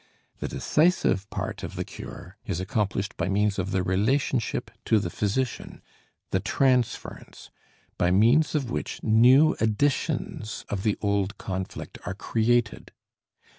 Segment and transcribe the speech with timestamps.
[0.39, 5.11] The decisive part of the cure is accomplished by means of the relationship to the
[5.11, 5.79] physician,
[6.31, 7.51] the transference,
[7.99, 12.93] by means of which new editions of the old conflict are created.